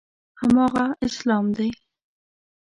[0.39, 1.69] هماغه اسلام دی.